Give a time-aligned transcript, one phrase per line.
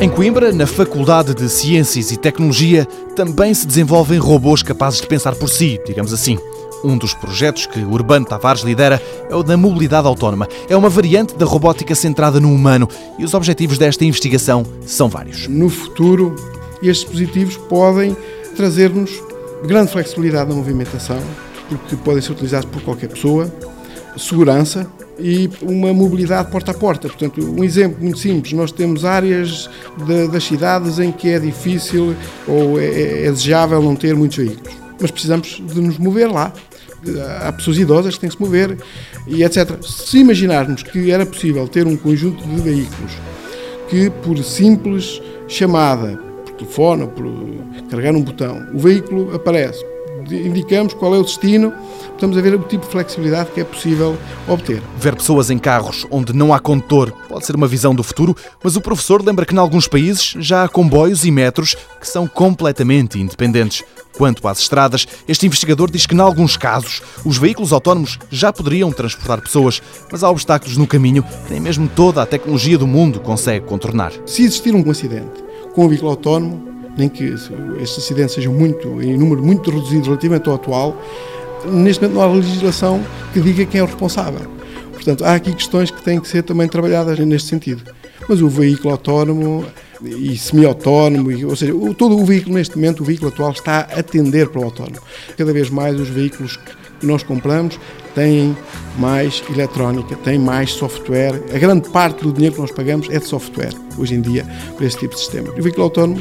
[0.00, 2.84] Em Coimbra, na Faculdade de Ciências e Tecnologia,
[3.16, 6.38] também se desenvolvem robôs capazes de pensar por si, digamos assim.
[6.84, 10.46] Um dos projetos que Urbano Tavares lidera é o da mobilidade autónoma.
[10.68, 12.88] É uma variante da robótica centrada no humano
[13.18, 15.48] e os objetivos desta investigação são vários.
[15.48, 16.36] No futuro,
[16.80, 18.16] estes dispositivos podem
[18.54, 19.20] trazer-nos
[19.64, 21.18] grande flexibilidade na movimentação,
[21.68, 23.52] porque podem ser utilizados por qualquer pessoa,
[24.16, 27.08] segurança e uma mobilidade porta a porta.
[27.08, 29.68] Portanto, um exemplo muito simples: nós temos áreas
[30.06, 32.14] de, das cidades em que é difícil
[32.46, 36.52] ou é, é desejável não ter muitos veículos, mas precisamos de nos mover lá.
[37.42, 38.76] Há pessoas idosas que têm que se mover
[39.26, 39.80] e etc.
[39.82, 43.12] Se imaginarmos que era possível ter um conjunto de veículos
[43.88, 47.24] que, por simples chamada, por telefone por
[47.88, 49.84] carregar um botão, o veículo aparece,
[50.34, 51.72] indicamos qual é o destino,
[52.12, 54.82] estamos a ver o tipo de flexibilidade que é possível obter.
[54.96, 58.76] Ver pessoas em carros onde não há condutor pode ser uma visão do futuro, mas
[58.76, 63.18] o professor lembra que em alguns países já há comboios e metros que são completamente
[63.18, 63.84] independentes.
[64.16, 68.90] Quanto às estradas, este investigador diz que, em alguns casos, os veículos autónomos já poderiam
[68.90, 69.80] transportar pessoas,
[70.10, 74.12] mas há obstáculos no caminho que nem mesmo toda a tecnologia do mundo consegue contornar.
[74.26, 77.24] Se existir um acidente com um veículo autónomo, nem que
[77.80, 81.00] estes acidentes sejam muito, em número muito reduzido relativamente ao atual,
[81.64, 84.50] neste momento não há legislação que diga quem é o responsável.
[84.92, 87.82] Portanto, há aqui questões que têm que ser também trabalhadas neste sentido.
[88.28, 89.64] Mas o veículo autónomo
[90.02, 94.48] e semi-autónomo, ou seja, todo o veículo neste momento, o veículo atual está a atender
[94.48, 95.00] para o autónomo.
[95.36, 97.78] Cada vez mais os veículos que nós compramos
[98.14, 98.56] têm
[98.98, 101.40] mais eletrónica, têm mais software.
[101.54, 104.44] A grande parte do dinheiro que nós pagamos é de software, hoje em dia,
[104.76, 105.48] para este tipo de sistema.
[105.56, 106.20] E o veículo autónomo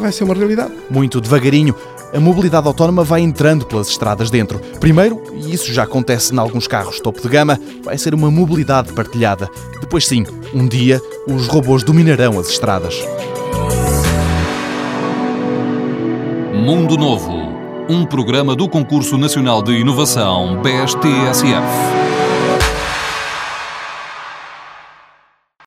[0.00, 0.72] vai ser uma realidade.
[0.88, 1.74] Muito devagarinho,
[2.14, 4.60] a mobilidade autónoma vai entrando pelas estradas dentro.
[4.78, 8.92] Primeiro, e isso já acontece em alguns carros topo de gama, vai ser uma mobilidade
[8.92, 9.50] partilhada.
[9.80, 12.94] Depois, sim, um dia, os robôs dominarão as estradas.
[16.54, 17.41] Mundo Novo,
[17.88, 22.01] um programa do Concurso Nacional de Inovação BSTSF.